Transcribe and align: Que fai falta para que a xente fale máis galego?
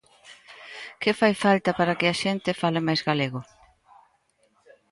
Que 1.01 1.11
fai 1.19 1.33
falta 1.45 1.69
para 1.79 1.97
que 1.99 2.07
a 2.09 2.17
xente 2.21 2.57
fale 2.61 2.79
máis 2.87 3.01
galego? 3.09 3.41